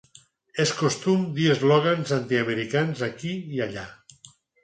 És 0.61 0.69
costum 0.77 1.19
dir 1.35 1.45
eslògans 1.55 2.15
antiamericans 2.17 3.05
aquí 3.09 3.35
i 3.59 3.61
allà. 3.69 3.87